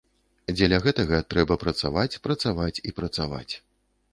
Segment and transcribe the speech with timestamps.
[0.59, 3.51] Дзеля гэтага трэба працаваць, працаваць і працаваць.